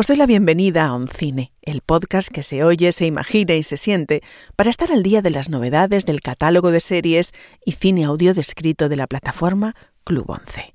[0.00, 3.76] Os doy la bienvenida a Oncine, el podcast que se oye, se imagina y se
[3.76, 4.22] siente
[4.54, 7.32] para estar al día de las novedades del catálogo de series
[7.64, 9.74] y cine audio descrito de la plataforma
[10.04, 10.72] Club Once.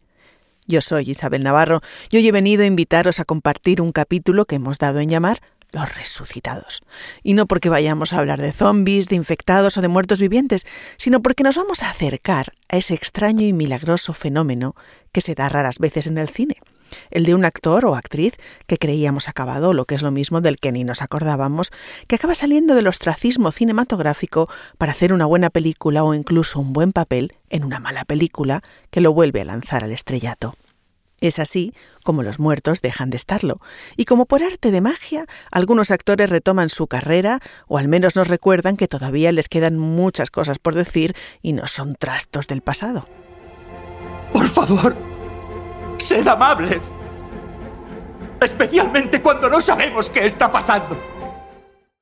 [0.68, 1.80] Yo soy Isabel Navarro
[2.12, 5.40] y hoy he venido a invitaros a compartir un capítulo que hemos dado en llamar
[5.72, 6.82] Los Resucitados.
[7.24, 10.66] Y no porque vayamos a hablar de zombies, de infectados o de muertos vivientes,
[10.98, 14.76] sino porque nos vamos a acercar a ese extraño y milagroso fenómeno
[15.14, 16.58] que se da raras veces en el cine
[17.12, 18.36] el de un actor o actriz
[18.68, 21.72] que creíamos acabado, lo que es lo mismo del que ni nos acordábamos,
[22.08, 26.92] que acaba saliendo del ostracismo cinematográfico para hacer una buena película o incluso un buen
[26.92, 30.56] papel en una mala película que lo vuelve a lanzar al estrellato.
[31.24, 33.62] Es así como los muertos dejan de estarlo,
[33.96, 38.28] y como por arte de magia, algunos actores retoman su carrera, o al menos nos
[38.28, 43.06] recuerdan que todavía les quedan muchas cosas por decir y no son trastos del pasado.
[44.34, 44.98] Por favor,
[46.04, 46.92] sed amables.
[48.40, 50.98] Especialmente cuando no sabemos qué está pasando.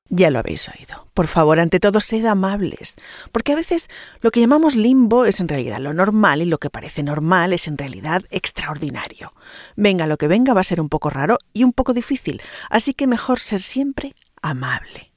[0.10, 1.08] Ya lo habéis oído.
[1.14, 2.96] Por favor, ante todo, sed amables,
[3.32, 3.88] porque a veces
[4.20, 7.68] lo que llamamos limbo es en realidad lo normal y lo que parece normal es
[7.68, 9.34] en realidad extraordinario.
[9.78, 12.94] Venga lo que venga va a ser un poco raro y un poco difícil, así
[12.94, 15.14] que mejor ser siempre amable.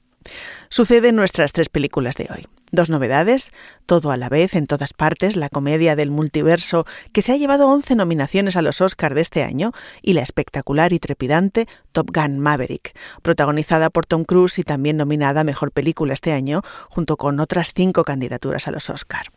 [0.69, 2.47] Sucede en nuestras tres películas de hoy.
[2.75, 3.53] Dos novedades,
[3.85, 7.69] todo a la vez, en todas partes, la comedia del multiverso que se ha llevado
[7.69, 9.71] 11 nominaciones a los Oscars de este año
[10.01, 12.91] y la espectacular y trepidante Top Gun Maverick,
[13.21, 17.71] protagonizada por Tom Cruise y también nominada a Mejor Película este año, junto con otras
[17.73, 19.29] cinco candidaturas a los Oscars.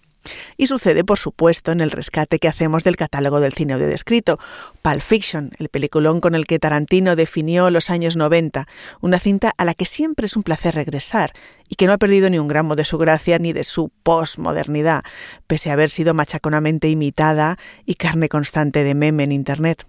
[0.56, 4.38] Y sucede, por supuesto, en el rescate que hacemos del catálogo del cine audio descrito.
[4.82, 8.66] Pulp Fiction, el peliculón con el que Tarantino definió los años 90,
[9.00, 11.32] una cinta a la que siempre es un placer regresar
[11.68, 15.02] y que no ha perdido ni un gramo de su gracia ni de su postmodernidad,
[15.46, 19.86] pese a haber sido machaconamente imitada y carne constante de meme en Internet.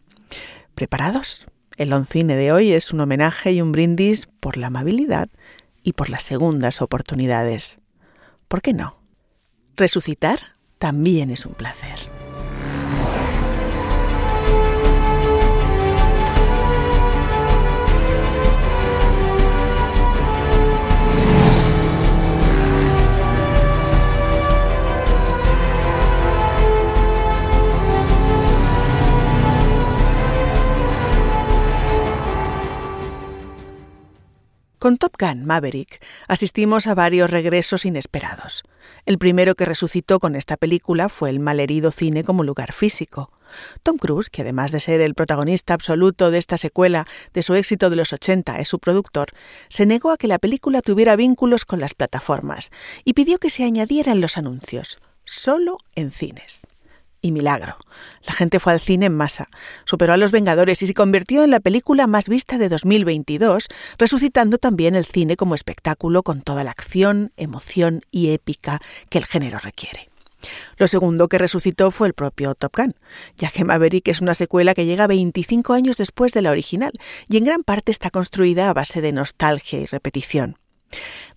[0.76, 1.48] ¿Preparados?
[1.78, 5.30] El Oncine de hoy es un homenaje y un brindis por la amabilidad
[5.82, 7.80] y por las segundas oportunidades.
[8.50, 8.99] ¿Por qué no?
[9.80, 12.19] Resucitar también es un placer.
[34.80, 38.64] Con Top Gun Maverick asistimos a varios regresos inesperados.
[39.06, 43.30] El primero que resucitó con esta película fue el malherido cine como lugar físico.
[43.84, 47.90] Tom Cruise, que además de ser el protagonista absoluto de esta secuela de su éxito
[47.90, 49.32] de los 80 es su productor,
[49.68, 52.72] se negó a que la película tuviera vínculos con las plataformas
[53.04, 56.69] y pidió que se añadiera en los anuncios, solo en cines.
[57.22, 57.76] Y milagro.
[58.24, 59.50] La gente fue al cine en masa,
[59.86, 64.58] superó a Los Vengadores y se convirtió en la película más vista de 2022, resucitando
[64.58, 69.60] también el cine como espectáculo con toda la acción, emoción y épica que el género
[69.60, 70.08] requiere.
[70.78, 72.96] Lo segundo que resucitó fue el propio Top Gun,
[73.36, 76.94] ya que Maverick es una secuela que llega 25 años después de la original
[77.28, 80.58] y en gran parte está construida a base de nostalgia y repetición.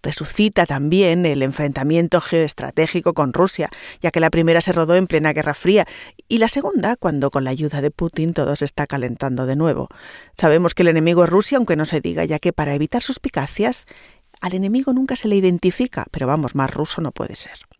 [0.02, 3.70] Resucita también el enfrentamiento geoestratégico con Rusia,
[4.00, 5.86] ya que la primera se rodó en plena Guerra Fría
[6.28, 9.88] y la segunda cuando con la ayuda de Putin todo se está calentando de nuevo.
[10.34, 13.86] Sabemos que el enemigo es Rusia, aunque no se diga, ya que para evitar suspicacias
[14.40, 17.71] al enemigo nunca se le identifica, pero vamos, más ruso no puede ser.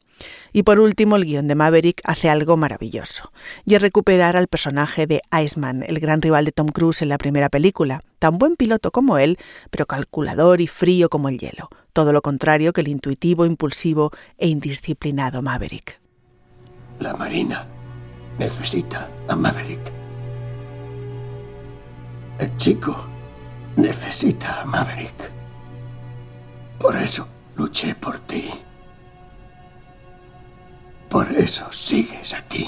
[0.52, 3.32] Y por último, el guion de Maverick hace algo maravilloso,
[3.64, 7.19] y es recuperar al personaje de Iceman, el gran rival de Tom Cruise en la
[7.19, 9.38] primera película, tan buen piloto como él,
[9.70, 14.48] pero calculador y frío como el hielo, todo lo contrario que el intuitivo, impulsivo e
[14.48, 16.00] indisciplinado Maverick.
[17.00, 17.66] La Marina
[18.38, 19.92] necesita a Maverick.
[22.38, 23.06] El chico
[23.76, 25.32] necesita a Maverick.
[26.78, 28.50] Por eso luché por ti.
[31.12, 32.67] Por eso sigues aquí.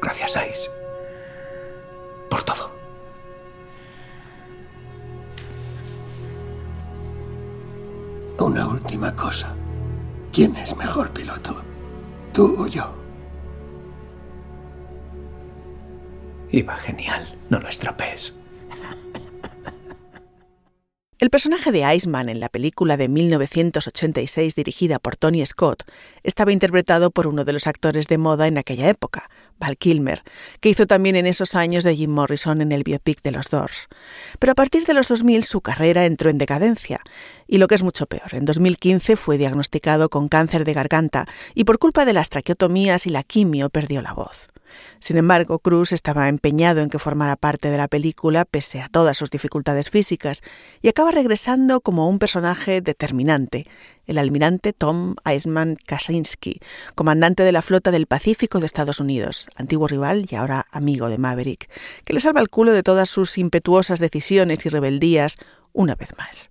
[0.00, 0.70] Gracias, Ice.
[2.30, 2.70] Por todo.
[8.38, 9.56] Una última cosa.
[10.32, 11.64] ¿Quién es mejor piloto?
[12.32, 12.94] ¿Tú o yo?
[16.52, 17.36] Iba genial.
[17.50, 18.34] No lo estropees.
[21.22, 25.84] El personaje de Iceman en la película de 1986 dirigida por Tony Scott
[26.24, 30.24] estaba interpretado por uno de los actores de moda en aquella época, Val Kilmer,
[30.58, 33.86] que hizo también en esos años de Jim Morrison en el biopic de los Doors.
[34.40, 36.98] Pero a partir de los 2000 su carrera entró en decadencia,
[37.46, 41.62] y lo que es mucho peor, en 2015 fue diagnosticado con cáncer de garganta y
[41.62, 44.51] por culpa de las traqueotomías y la quimio perdió la voz.
[45.00, 49.16] Sin embargo, Cruz estaba empeñado en que formara parte de la película pese a todas
[49.16, 50.42] sus dificultades físicas
[50.80, 53.66] y acaba regresando como un personaje determinante,
[54.06, 56.60] el almirante Tom Eisman Kaczynski,
[56.94, 61.18] comandante de la flota del Pacífico de Estados Unidos, antiguo rival y ahora amigo de
[61.18, 61.70] Maverick,
[62.04, 65.38] que le salva el culo de todas sus impetuosas decisiones y rebeldías
[65.72, 66.50] una vez más.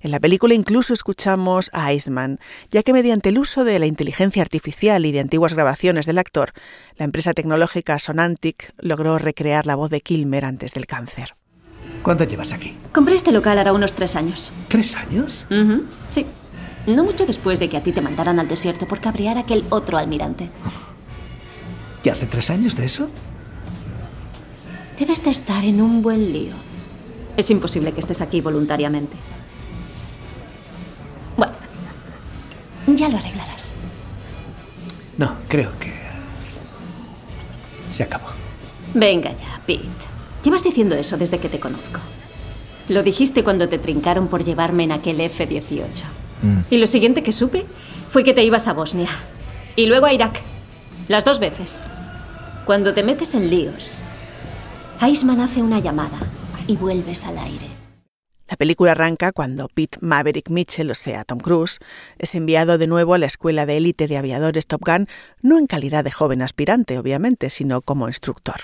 [0.00, 2.38] En la película incluso escuchamos a Iceman,
[2.70, 6.52] ya que mediante el uso de la inteligencia artificial y de antiguas grabaciones del actor,
[6.96, 11.34] la empresa tecnológica Sonantic logró recrear la voz de Kilmer antes del cáncer.
[12.02, 12.76] ¿Cuánto llevas aquí?
[12.92, 14.52] Compré este local hará unos tres años.
[14.68, 15.46] ¿Tres años?
[16.10, 16.26] Sí.
[16.86, 19.64] No mucho después de que a ti te mandaran al desierto por cabrear a aquel
[19.68, 20.48] otro almirante.
[22.02, 23.10] ¿Y hace tres años de eso?
[24.98, 26.54] Debes de estar en un buen lío.
[27.36, 29.16] Es imposible que estés aquí voluntariamente.
[32.96, 33.74] Ya lo arreglarás.
[35.16, 35.92] No, creo que...
[37.90, 38.28] Se acabó.
[38.94, 39.84] Venga ya, Pete.
[40.42, 42.00] Llevas diciendo eso desde que te conozco.
[42.88, 45.86] Lo dijiste cuando te trincaron por llevarme en aquel F-18.
[46.70, 47.66] Y lo siguiente que supe
[48.08, 49.08] fue que te ibas a Bosnia.
[49.76, 50.42] Y luego a Irak.
[51.08, 51.84] Las dos veces.
[52.64, 54.02] Cuando te metes en líos,
[55.06, 56.18] Iceman hace una llamada
[56.66, 57.69] y vuelves al aire.
[58.50, 61.78] La película arranca cuando Pete Maverick Mitchell, o sea, Tom Cruise,
[62.18, 65.06] es enviado de nuevo a la escuela de élite de aviadores Top Gun,
[65.40, 68.62] no en calidad de joven aspirante, obviamente, sino como instructor.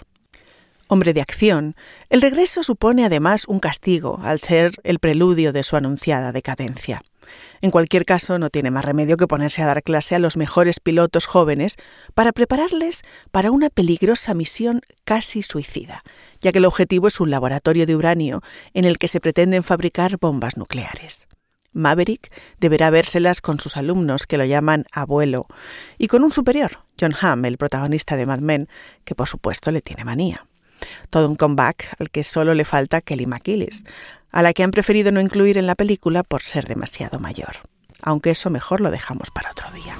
[0.89, 1.77] Hombre de acción,
[2.11, 7.03] el regreso supone además un castigo, al ser el preludio de su anunciada decadencia.
[7.61, 10.81] En cualquier caso, no tiene más remedio que ponerse a dar clase a los mejores
[10.81, 11.77] pilotos jóvenes
[12.15, 16.03] para prepararles para una peligrosa misión casi suicida,
[16.47, 18.41] ya que el objetivo es un laboratorio de uranio
[18.73, 21.27] en el que se pretenden fabricar bombas nucleares.
[21.73, 25.49] Maverick deberá vérselas con sus alumnos, que lo llaman abuelo,
[25.99, 28.69] y con un superior, John Hamm, el protagonista de Mad Men,
[29.05, 30.47] que por supuesto le tiene manía.
[31.11, 33.83] Todo un comeback al que solo le falta Kelly McGillis,
[34.31, 37.57] a la que han preferido no incluir en la película por ser demasiado mayor.
[38.03, 39.97] Aunque eso mejor lo dejamos para otro día.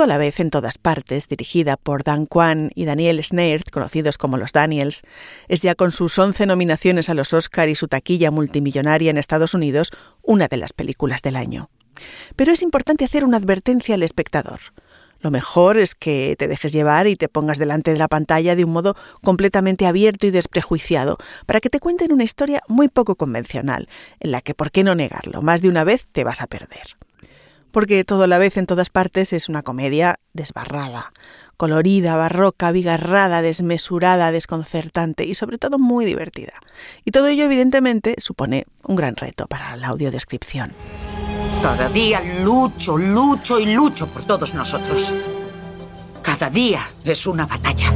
[0.00, 4.36] A la vez en todas partes, dirigida por Dan Kwan y Daniel Snaert, conocidos como
[4.36, 5.02] los Daniels,
[5.48, 9.54] es ya con sus 11 nominaciones a los Oscar y su taquilla multimillonaria en Estados
[9.54, 9.90] Unidos
[10.22, 11.68] una de las películas del año.
[12.36, 14.60] Pero es importante hacer una advertencia al espectador.
[15.18, 18.64] Lo mejor es que te dejes llevar y te pongas delante de la pantalla de
[18.64, 23.88] un modo completamente abierto y desprejuiciado, para que te cuenten una historia muy poco convencional,
[24.20, 26.96] en la que, ¿por qué no negarlo?, más de una vez te vas a perder
[27.70, 31.12] porque todo la vez en todas partes es una comedia desbarrada,
[31.56, 36.54] colorida, barroca, bigarrada, desmesurada, desconcertante y sobre todo muy divertida.
[37.04, 40.72] Y todo ello evidentemente supone un gran reto para la audiodescripción.
[41.62, 45.14] Cada día lucho, lucho y lucho por todos nosotros.
[46.22, 47.92] Cada día es una batalla.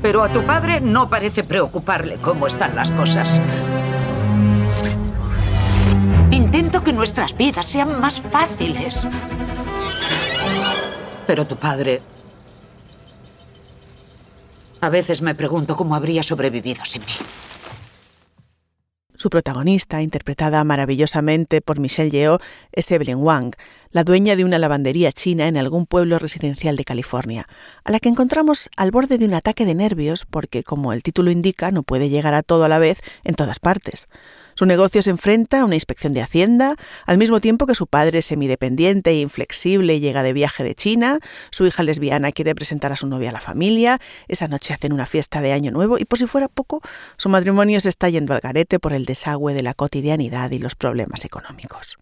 [0.00, 3.40] Pero a tu padre no parece preocuparle cómo están las cosas.
[6.58, 9.06] Intento que nuestras vidas sean más fáciles.
[11.24, 12.02] Pero tu padre...
[14.80, 17.12] A veces me pregunto cómo habría sobrevivido sin mí.
[19.14, 22.38] Su protagonista, interpretada maravillosamente por Michelle Yeoh,
[22.72, 23.54] es Evelyn Wang,
[23.90, 27.48] la dueña de una lavandería china en algún pueblo residencial de California,
[27.84, 31.30] a la que encontramos al borde de un ataque de nervios porque, como el título
[31.30, 34.08] indica, no puede llegar a todo a la vez en todas partes.
[34.54, 36.74] Su negocio se enfrenta a una inspección de Hacienda,
[37.06, 41.20] al mismo tiempo que su padre semidependiente e inflexible llega de viaje de China,
[41.52, 45.06] su hija lesbiana quiere presentar a su novia a la familia, esa noche hacen una
[45.06, 46.82] fiesta de Año Nuevo y por si fuera poco,
[47.18, 50.74] su matrimonio se está yendo al garete por el desagüe de la cotidianidad y los
[50.74, 51.98] problemas económicos.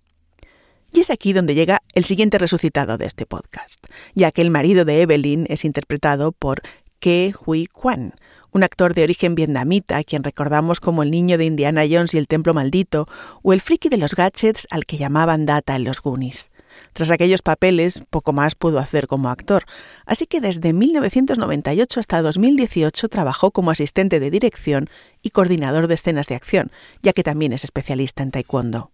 [0.96, 3.84] Y es aquí donde llega el siguiente resucitado de este podcast,
[4.14, 6.62] ya que el marido de Evelyn es interpretado por
[7.00, 8.14] Ke Hui Kwan,
[8.50, 12.18] un actor de origen vietnamita, a quien recordamos como el niño de Indiana Jones y
[12.18, 13.06] el Templo Maldito,
[13.42, 16.48] o el friki de los gadgets al que llamaban Data en los Goonies.
[16.94, 19.66] Tras aquellos papeles, poco más pudo hacer como actor,
[20.06, 24.88] así que desde 1998 hasta 2018 trabajó como asistente de dirección
[25.20, 26.72] y coordinador de escenas de acción,
[27.02, 28.92] ya que también es especialista en taekwondo.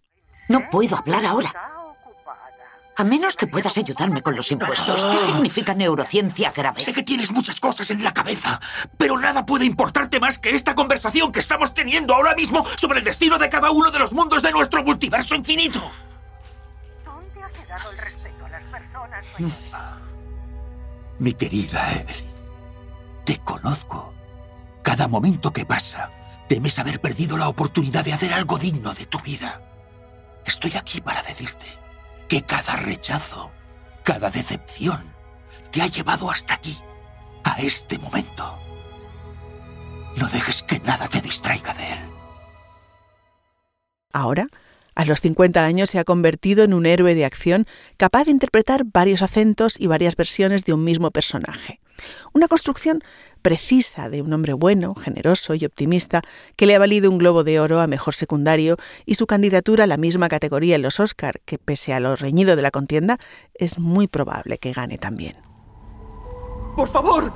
[0.49, 1.72] No puedo hablar ahora.
[2.96, 5.04] A menos que puedas ayudarme con los impuestos.
[5.04, 6.80] ¿Qué significa neurociencia grave?
[6.80, 8.61] Sé que tienes muchas cosas en la cabeza,
[8.99, 13.04] pero nada puede importarte más que esta conversación que estamos teniendo ahora mismo sobre el
[13.04, 15.80] destino de cada uno de los mundos de nuestro multiverso infinito.
[17.04, 19.26] ¿Dónde ha quedado el respeto a las personas
[21.18, 22.30] Mi querida Evelyn,
[23.25, 24.12] te conozco.
[24.82, 26.11] Cada momento que pasa,
[26.46, 29.62] temes haber perdido la oportunidad de hacer algo digno de tu vida.
[30.44, 31.82] Estoy aquí para decirte
[32.33, 33.51] que cada rechazo,
[34.05, 35.03] cada decepción,
[35.71, 36.79] te ha llevado hasta aquí,
[37.45, 38.59] a este momento.
[40.17, 41.99] No dejes que nada te distraiga de él.
[44.15, 44.47] Ahora,
[44.95, 47.67] a los 50 años se ha convertido en un héroe de acción
[47.99, 51.81] capaz de interpretar varios acentos y varias versiones de un mismo personaje.
[52.32, 53.00] Una construcción
[53.42, 56.23] precisa de un hombre bueno, generoso y optimista
[56.56, 59.88] que le ha valido un globo de oro a mejor secundario y su candidatura a
[59.88, 63.18] la misma categoría en los Oscar, que pese a lo reñido de la contienda,
[63.54, 65.37] es muy probable que gane también.
[66.76, 67.32] Por favor,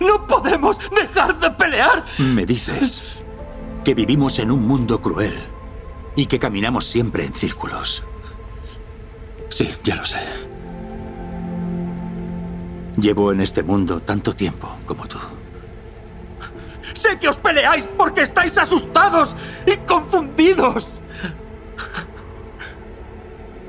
[0.00, 2.04] no podemos dejar de pelear.
[2.18, 3.22] Me dices
[3.84, 5.38] que vivimos en un mundo cruel
[6.14, 8.04] y que caminamos siempre en círculos.
[9.48, 10.18] Sí, ya lo sé.
[13.00, 15.18] Llevo en este mundo tanto tiempo como tú.
[16.94, 19.36] Sé que os peleáis porque estáis asustados
[19.66, 20.94] y confundidos.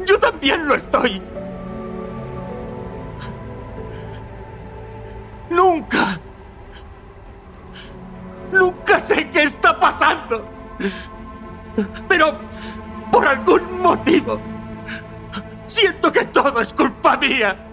[0.04, 1.22] Yo también lo estoy.
[5.52, 6.20] Nunca.
[8.52, 10.44] Nunca sé qué está pasando.
[12.08, 12.40] Pero
[13.12, 14.40] por algún motivo
[15.68, 17.69] siento que todo es culpa mía.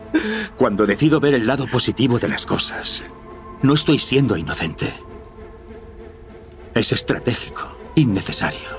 [0.57, 3.03] Cuando decido ver el lado positivo de las cosas,
[3.63, 4.93] no estoy siendo inocente.
[6.75, 8.77] Es estratégico, innecesario.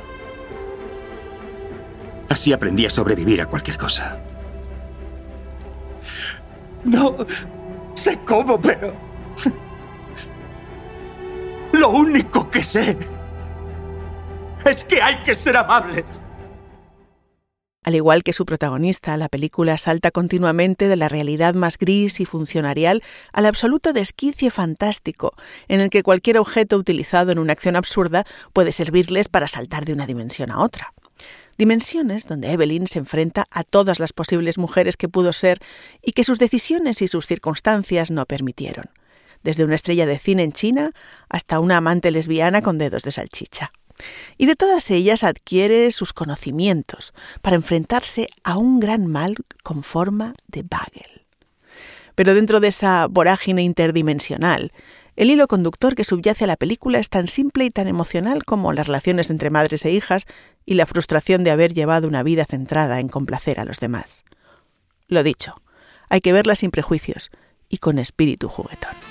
[2.30, 4.20] Así aprendí a sobrevivir a cualquier cosa.
[6.84, 7.18] No
[7.96, 8.94] sé cómo, pero...
[11.72, 12.98] Lo único que sé
[14.66, 16.22] es que hay que ser amables.
[17.88, 22.26] Al igual que su protagonista, la película salta continuamente de la realidad más gris y
[22.26, 23.02] funcionarial
[23.32, 25.34] al absoluto desquicie fantástico,
[25.70, 29.94] en el que cualquier objeto utilizado en una acción absurda puede servirles para saltar de
[29.94, 30.94] una dimensión a otra.
[31.58, 35.60] Dimensiones donde Evelyn se enfrenta a todas las posibles mujeres que pudo ser
[36.02, 38.90] y que sus decisiones y sus circunstancias no permitieron,
[39.44, 40.92] desde una estrella de cine en China
[41.30, 43.72] hasta una amante lesbiana con dedos de salchicha
[44.38, 50.34] y de todas ellas adquiere sus conocimientos para enfrentarse a un gran mal con forma
[50.48, 51.26] de bagel.
[52.16, 54.72] Pero dentro de esa vorágine interdimensional,
[55.16, 58.74] el hilo conductor que subyace a la película es tan simple y tan emocional como
[58.74, 60.26] las relaciones entre madres e hijas
[60.66, 64.24] y la frustración de haber llevado una vida centrada en complacer a los demás.
[65.08, 65.56] Lo dicho,
[66.10, 67.32] hay que verla sin prejuicios
[67.70, 69.07] y con espíritu juguetón.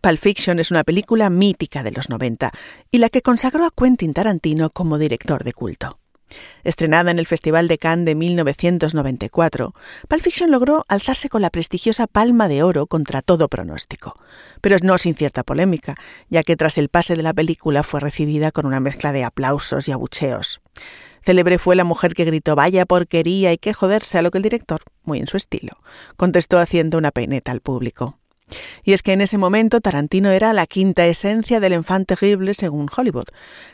[0.00, 2.52] Pulp Fiction es una película mítica de los 90
[2.90, 5.98] y la que consagró a Quentin Tarantino como director de culto.
[6.64, 9.74] Estrenada en el Festival de Cannes de 1994,
[10.08, 14.14] Pulp Fiction logró alzarse con la prestigiosa Palma de Oro contra todo pronóstico,
[14.62, 15.96] pero no sin cierta polémica,
[16.30, 19.86] ya que tras el pase de la película fue recibida con una mezcla de aplausos
[19.88, 20.62] y abucheos.
[21.22, 24.44] Célebre fue la mujer que gritó vaya porquería y que joderse a lo que el
[24.44, 25.76] director, muy en su estilo,
[26.16, 28.19] contestó haciendo una peineta al público.
[28.84, 32.88] Y es que en ese momento Tarantino era la quinta esencia del enfant terrible según
[32.94, 33.26] Hollywood.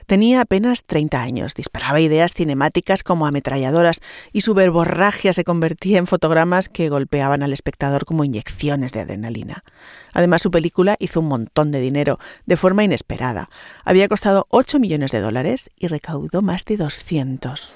[0.06, 4.00] Tenía apenas 30 años, disparaba ideas cinemáticas como ametralladoras
[4.32, 9.64] y su verborragia se convertía en fotogramas que golpeaban al espectador como inyecciones de adrenalina.
[10.12, 13.50] Además, su película hizo un montón de dinero, de forma inesperada.
[13.84, 17.74] Había costado 8 millones de dólares y recaudó más de 200.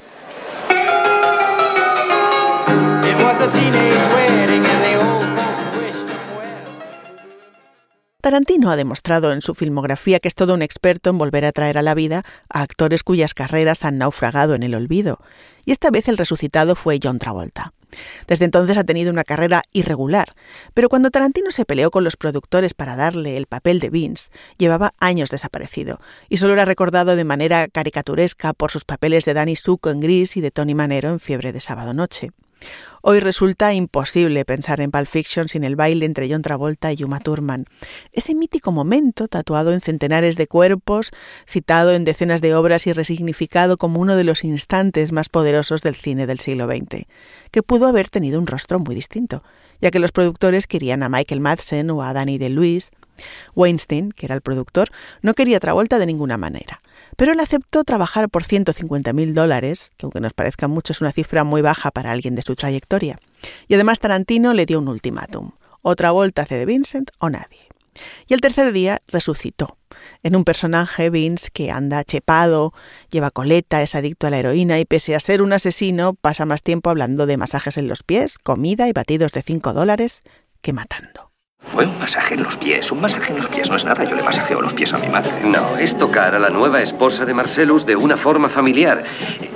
[8.21, 11.79] Tarantino ha demostrado en su filmografía que es todo un experto en volver a traer
[11.79, 15.21] a la vida a actores cuyas carreras han naufragado en el olvido,
[15.65, 17.73] y esta vez el resucitado fue John Travolta.
[18.27, 20.35] Desde entonces ha tenido una carrera irregular,
[20.75, 24.93] pero cuando Tarantino se peleó con los productores para darle el papel de Vince, llevaba
[25.00, 25.99] años desaparecido
[26.29, 30.37] y solo era recordado de manera caricaturesca por sus papeles de Danny Zuko en Gris
[30.37, 32.31] y de Tony Manero en Fiebre de Sábado Noche.
[33.02, 37.19] Hoy resulta imposible pensar en Pulp Fiction sin el baile entre John Travolta y Uma
[37.19, 37.64] Thurman.
[38.12, 41.11] Ese mítico momento, tatuado en centenares de cuerpos,
[41.49, 45.95] citado en decenas de obras y resignificado como uno de los instantes más poderosos del
[45.95, 47.07] cine del siglo XX,
[47.50, 49.43] que pudo haber tenido un rostro muy distinto,
[49.81, 52.90] ya que los productores querían a Michael Madsen o a Danny DeLuise.
[53.55, 54.88] Weinstein, que era el productor,
[55.21, 56.81] no quería Travolta de ninguna manera
[57.17, 61.12] pero él aceptó trabajar por 150 mil dólares, que aunque nos parezca mucho es una
[61.12, 63.19] cifra muy baja para alguien de su trayectoria.
[63.69, 65.52] Y además Tarantino le dio un ultimátum.
[65.83, 67.71] Otra vuelta hace de Vincent o nadie.
[68.26, 69.76] Y el tercer día resucitó,
[70.23, 72.73] en un personaje, Vince, que anda chepado,
[73.11, 76.62] lleva coleta, es adicto a la heroína y pese a ser un asesino, pasa más
[76.62, 80.21] tiempo hablando de masajes en los pies, comida y batidos de 5 dólares
[80.62, 81.30] que matando.
[81.67, 82.90] Fue un masaje en los pies.
[82.90, 84.02] Un masaje en los pies no es nada.
[84.05, 85.33] Yo le masajeo los pies a mi madre.
[85.45, 89.05] No, es tocar a la nueva esposa de Marcelus de una forma familiar.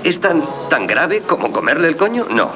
[0.05, 2.27] ¿Es tan, tan grave como comerle el coño?
[2.31, 2.53] No.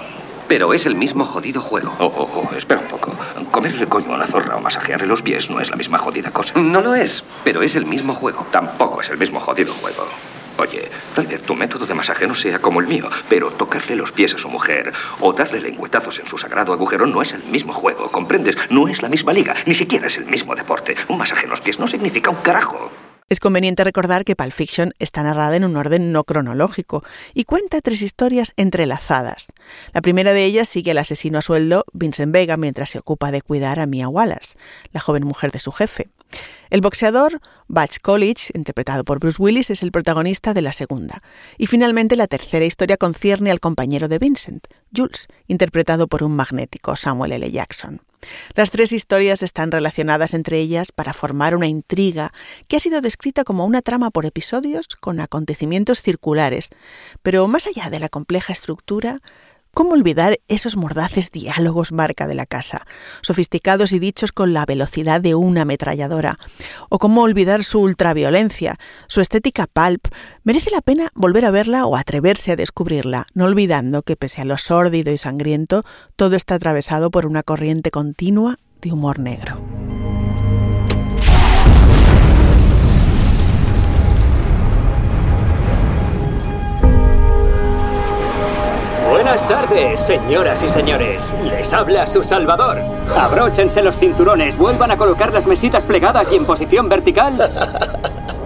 [0.47, 1.95] Pero es el mismo jodido juego.
[1.99, 3.15] Oh, oh, oh, espera un poco.
[3.51, 6.31] Comerle el coño a una zorra o masajearle los pies no es la misma jodida
[6.31, 6.55] cosa.
[6.59, 8.47] No lo es, pero es el mismo juego.
[8.51, 10.07] Tampoco es el mismo jodido juego.
[10.59, 14.11] Oye, tal vez tu método de masaje no sea como el mío, pero tocarle los
[14.11, 17.73] pies a su mujer o darle lengüetazos en su sagrado agujero no es el mismo
[17.73, 18.57] juego, ¿comprendes?
[18.69, 20.97] No es la misma liga, ni siquiera es el mismo deporte.
[21.07, 22.91] Un masaje en los pies no significa un carajo.
[23.31, 27.83] Es conveniente recordar que Pulp Fiction está narrada en un orden no cronológico y cuenta
[27.83, 29.49] tres historias entrelazadas.
[29.93, 33.43] La primera de ellas sigue al asesino a sueldo Vincent Vega mientras se ocupa de
[33.43, 34.57] cuidar a Mia Wallace,
[34.93, 36.09] la joven mujer de su jefe.
[36.71, 41.23] El boxeador Batch College, interpretado por Bruce Willis, es el protagonista de la segunda.
[41.59, 46.97] Y finalmente la tercera historia concierne al compañero de Vincent, Jules, interpretado por un magnético
[46.97, 47.51] Samuel L.
[47.51, 48.01] Jackson.
[48.55, 52.33] Las tres historias están relacionadas entre ellas para formar una intriga
[52.67, 56.71] que ha sido descrita como una trama por episodios con acontecimientos circulares,
[57.23, 59.21] pero más allá de la compleja estructura,
[59.79, 62.85] ¿Cómo olvidar esos mordaces diálogos marca de la casa,
[63.23, 66.37] sofisticados y dichos con la velocidad de una ametralladora?
[66.89, 70.09] ¿O cómo olvidar su ultraviolencia, su estética pulp?
[70.43, 74.45] Merece la pena volver a verla o atreverse a descubrirla, no olvidando que pese a
[74.45, 75.85] lo sórdido y sangriento,
[76.17, 79.61] todo está atravesado por una corriente continua de humor negro.
[89.09, 91.33] Buenas tardes, señoras y señores.
[91.43, 92.79] Les habla su salvador.
[93.19, 97.51] Abróchense los cinturones, vuelvan a colocar las mesitas plegadas y en posición vertical.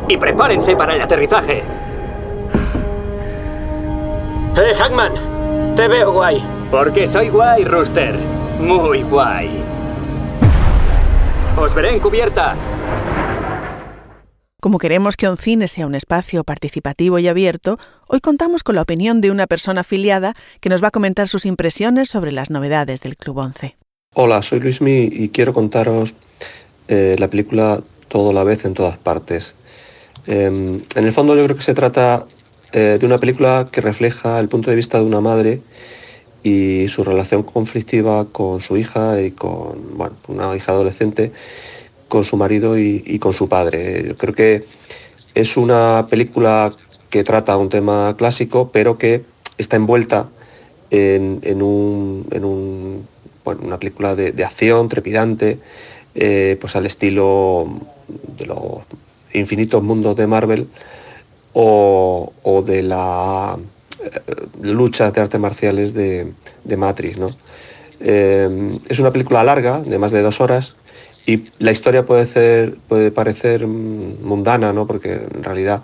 [0.09, 1.65] Y prepárense para el aterrizaje.
[4.57, 5.75] ¡Eh, Hackman!
[5.75, 6.45] Te veo guay.
[6.71, 8.17] Porque soy guay, Rooster.
[8.61, 9.65] Muy guay.
[11.57, 12.55] Os veré en cubierta.
[14.63, 19.21] Como queremos que cine sea un espacio participativo y abierto, hoy contamos con la opinión
[19.21, 23.17] de una persona afiliada que nos va a comentar sus impresiones sobre las novedades del
[23.17, 23.77] Club 11.
[24.15, 26.15] Hola, soy Luismi y quiero contaros
[26.87, 29.57] eh, la película Todo la vez en todas partes.
[30.29, 32.29] Em, en el fondo yo creo que se trata
[32.71, 35.61] eh, de una película que refleja el punto de vista de una madre
[36.45, 39.81] y su relación conflictiva con su hija y con
[40.29, 41.33] una hija adolescente
[42.13, 44.05] con su marido y, con su padre.
[44.07, 44.67] Yo creo que
[45.35, 46.77] es una película
[47.09, 49.25] que trata un tema clásico, pero que
[49.57, 50.29] está envuelta
[50.91, 55.59] en, una película de, acción trepidante,
[56.15, 57.81] eh, pues al estilo
[58.37, 58.83] de los
[59.33, 60.69] infinitos mundos de Marvel
[61.55, 62.31] o,
[62.67, 63.59] de la
[64.05, 64.21] eh,
[64.61, 66.31] lucha de artes marciales de,
[66.77, 67.19] Matrix.
[68.01, 70.75] Eh, es una película larga, de más de dos horas,
[71.27, 74.87] y la historia puede, ser, puede parecer mundana, ¿no?
[74.87, 75.83] porque en realidad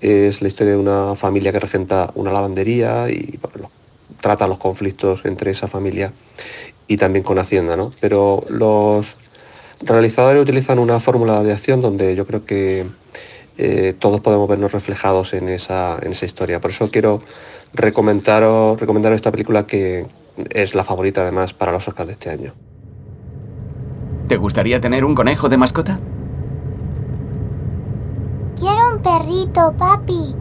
[0.00, 3.40] es la historia de una familia que regenta una lavandería y
[4.20, 6.12] trata los conflictos entre esa familia
[6.86, 7.76] y también con Hacienda.
[7.76, 7.92] ¿no?
[8.00, 9.16] Pero los
[9.80, 12.86] realizadores utilizan una fórmula de acción donde yo creo que
[13.56, 16.60] eh, todos podemos vernos reflejados en esa, en esa historia.
[16.60, 17.22] Por eso quiero
[17.74, 20.06] recomendaros, recomendar esta película que
[20.50, 22.67] es la favorita además para los Oscars de este año.
[24.28, 25.98] ¿Te gustaría tener un conejo de mascota?
[28.56, 30.36] Quiero un perrito, papi.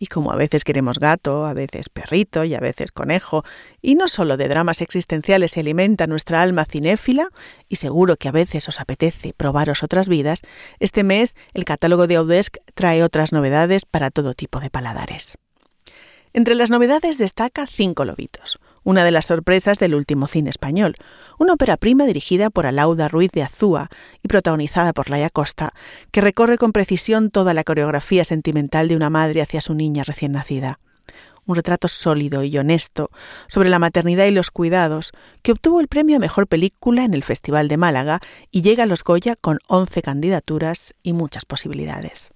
[0.00, 3.44] Y como a veces queremos gato, a veces perrito y a veces conejo,
[3.80, 7.28] y no solo de dramas existenciales se alimenta nuestra alma cinéfila,
[7.68, 10.42] y seguro que a veces os apetece probaros otras vidas,
[10.80, 15.38] este mes el catálogo de Audesc trae otras novedades para todo tipo de paladares.
[16.32, 20.94] Entre las novedades destaca Cinco Lobitos, una de las sorpresas del último cine español,
[21.40, 23.88] una ópera prima dirigida por Alauda Ruiz de Azúa
[24.22, 25.74] y protagonizada por Laia Costa,
[26.12, 30.30] que recorre con precisión toda la coreografía sentimental de una madre hacia su niña recién
[30.30, 30.78] nacida.
[31.46, 33.10] Un retrato sólido y honesto
[33.48, 35.10] sobre la maternidad y los cuidados,
[35.42, 38.20] que obtuvo el premio a Mejor Película en el Festival de Málaga
[38.52, 42.30] y llega a los Goya con 11 candidaturas y muchas posibilidades.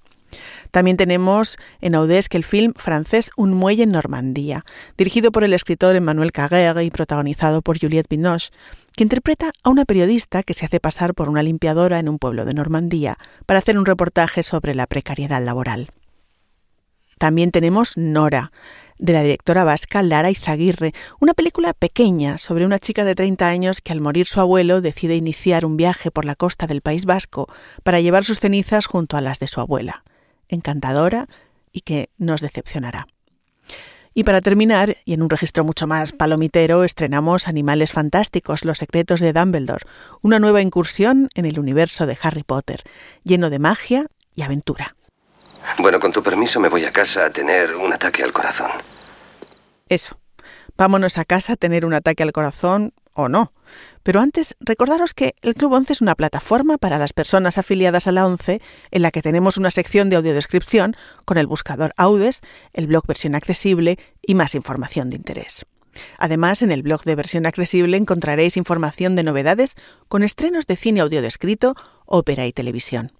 [0.71, 4.65] También tenemos en Audesque el film francés Un muelle en Normandía,
[4.97, 8.51] dirigido por el escritor Emmanuel Carrère y protagonizado por Juliette Binoche,
[8.95, 12.45] que interpreta a una periodista que se hace pasar por una limpiadora en un pueblo
[12.45, 15.89] de Normandía para hacer un reportaje sobre la precariedad laboral.
[17.19, 18.51] También tenemos Nora,
[18.99, 23.81] de la directora vasca Lara Izaguirre, una película pequeña sobre una chica de 30 años
[23.81, 27.47] que al morir su abuelo decide iniciar un viaje por la costa del País Vasco
[27.83, 30.05] para llevar sus cenizas junto a las de su abuela
[30.51, 31.29] encantadora
[31.73, 33.07] y que nos decepcionará.
[34.13, 39.21] Y para terminar, y en un registro mucho más palomitero, estrenamos Animales Fantásticos, Los Secretos
[39.21, 39.87] de Dumbledore,
[40.21, 42.83] una nueva incursión en el universo de Harry Potter,
[43.23, 44.97] lleno de magia y aventura.
[45.79, 48.71] Bueno, con tu permiso me voy a casa a tener un ataque al corazón.
[49.89, 50.19] Eso.
[50.77, 53.53] Vámonos a casa a tener un ataque al corazón o no.
[54.03, 58.13] Pero antes, recordaros que el Club 11 es una plataforma para las personas afiliadas a
[58.13, 62.41] la 11 en la que tenemos una sección de audiodescripción con el buscador Audes,
[62.73, 65.67] el blog versión accesible y más información de interés.
[66.19, 69.77] Además, en el blog de versión accesible encontraréis información de novedades
[70.09, 71.75] con estrenos de cine audiodescrito,
[72.07, 73.13] ópera y televisión.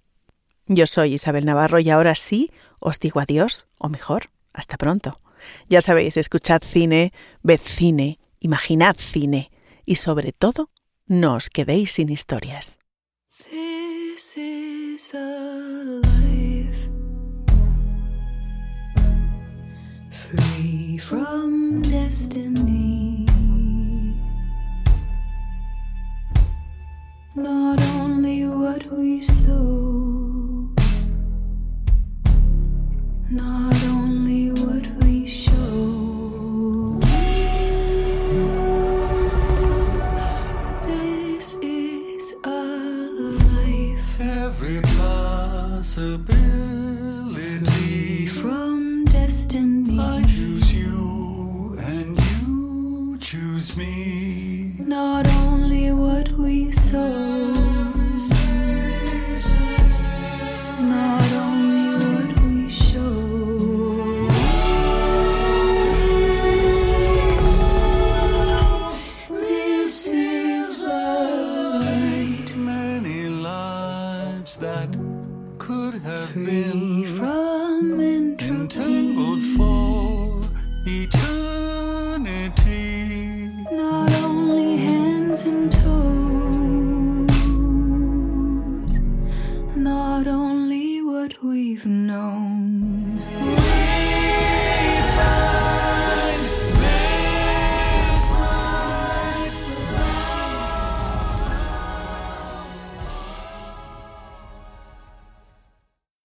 [0.67, 5.21] Yo soy Isabel Navarro y ahora sí os digo adiós, o mejor, hasta pronto.
[5.69, 9.51] Ya sabéis, escuchad cine, ved cine, imaginad cine
[9.85, 10.71] y sobre todo,
[11.07, 12.77] no os quedéis sin historias.